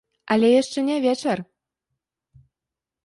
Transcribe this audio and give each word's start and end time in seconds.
Але 0.35 0.47
яшчэ 0.61 0.79
не 0.87 0.95
вечар! 1.05 1.37